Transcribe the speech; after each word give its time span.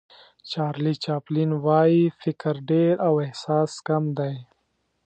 چارلي 0.51 0.93
چاپلین 1.03 1.51
وایي 1.65 2.03
فکر 2.21 2.53
ډېر 2.69 2.93
او 3.07 3.13
احساس 3.25 3.71
کم 3.87 4.03
دی. 4.17 4.35